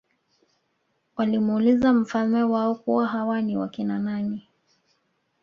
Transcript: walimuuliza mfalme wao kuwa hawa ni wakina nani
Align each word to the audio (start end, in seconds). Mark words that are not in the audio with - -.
walimuuliza 1.15 1.93
mfalme 1.93 2.43
wao 2.43 2.75
kuwa 2.75 3.07
hawa 3.07 3.41
ni 3.41 3.57
wakina 3.57 3.99
nani 3.99 4.47